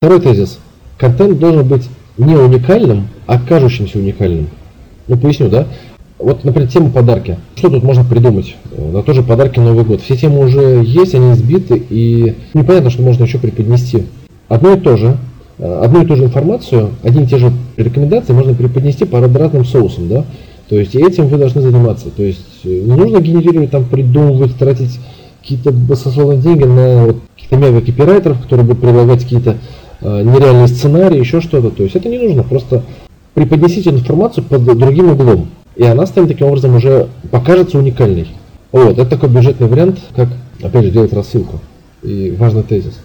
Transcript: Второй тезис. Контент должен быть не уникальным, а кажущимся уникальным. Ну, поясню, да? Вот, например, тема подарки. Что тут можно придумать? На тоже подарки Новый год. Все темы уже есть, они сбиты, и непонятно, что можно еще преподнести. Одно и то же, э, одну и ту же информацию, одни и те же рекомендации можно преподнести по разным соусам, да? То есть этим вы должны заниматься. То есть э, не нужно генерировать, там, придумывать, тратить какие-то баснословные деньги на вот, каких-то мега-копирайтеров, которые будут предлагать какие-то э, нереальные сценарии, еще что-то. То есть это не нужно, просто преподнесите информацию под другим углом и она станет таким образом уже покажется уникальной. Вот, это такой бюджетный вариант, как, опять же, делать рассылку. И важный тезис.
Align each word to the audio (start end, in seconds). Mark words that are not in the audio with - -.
Второй 0.00 0.20
тезис. 0.20 0.60
Контент 0.96 1.40
должен 1.40 1.66
быть 1.66 1.88
не 2.18 2.36
уникальным, 2.36 3.08
а 3.26 3.36
кажущимся 3.36 3.98
уникальным. 3.98 4.46
Ну, 5.08 5.16
поясню, 5.16 5.48
да? 5.48 5.66
Вот, 6.20 6.44
например, 6.44 6.70
тема 6.70 6.90
подарки. 6.90 7.36
Что 7.56 7.68
тут 7.68 7.82
можно 7.82 8.04
придумать? 8.04 8.54
На 8.70 9.02
тоже 9.02 9.24
подарки 9.24 9.58
Новый 9.58 9.84
год. 9.84 10.00
Все 10.00 10.16
темы 10.16 10.46
уже 10.46 10.84
есть, 10.84 11.16
они 11.16 11.34
сбиты, 11.34 11.82
и 11.90 12.36
непонятно, 12.54 12.90
что 12.90 13.02
можно 13.02 13.24
еще 13.24 13.38
преподнести. 13.38 14.04
Одно 14.46 14.74
и 14.74 14.78
то 14.78 14.96
же, 14.96 15.16
э, 15.58 15.80
одну 15.82 16.04
и 16.04 16.06
ту 16.06 16.14
же 16.14 16.26
информацию, 16.26 16.90
одни 17.02 17.24
и 17.24 17.26
те 17.26 17.38
же 17.38 17.52
рекомендации 17.76 18.32
можно 18.32 18.54
преподнести 18.54 19.04
по 19.04 19.20
разным 19.20 19.64
соусам, 19.64 20.08
да? 20.08 20.24
То 20.68 20.76
есть 20.78 20.94
этим 20.94 21.26
вы 21.26 21.38
должны 21.38 21.60
заниматься. 21.60 22.10
То 22.10 22.22
есть 22.22 22.60
э, 22.62 22.68
не 22.68 22.92
нужно 22.92 23.18
генерировать, 23.18 23.72
там, 23.72 23.84
придумывать, 23.84 24.56
тратить 24.58 25.00
какие-то 25.40 25.72
баснословные 25.72 26.38
деньги 26.38 26.64
на 26.64 27.06
вот, 27.06 27.16
каких-то 27.34 27.56
мега-копирайтеров, 27.56 28.42
которые 28.42 28.64
будут 28.64 28.80
предлагать 28.80 29.22
какие-то 29.24 29.56
э, 30.00 30.22
нереальные 30.22 30.68
сценарии, 30.68 31.18
еще 31.18 31.40
что-то. 31.40 31.70
То 31.70 31.82
есть 31.82 31.96
это 31.96 32.08
не 32.08 32.18
нужно, 32.18 32.42
просто 32.42 32.82
преподнесите 33.34 33.90
информацию 33.90 34.44
под 34.44 34.64
другим 34.64 35.10
углом 35.10 35.48
и 35.78 35.84
она 35.84 36.06
станет 36.06 36.28
таким 36.28 36.48
образом 36.48 36.74
уже 36.74 37.08
покажется 37.30 37.78
уникальной. 37.78 38.26
Вот, 38.72 38.98
это 38.98 39.06
такой 39.06 39.30
бюджетный 39.30 39.68
вариант, 39.68 40.00
как, 40.14 40.28
опять 40.60 40.84
же, 40.84 40.90
делать 40.90 41.12
рассылку. 41.12 41.60
И 42.02 42.34
важный 42.36 42.64
тезис. 42.64 42.98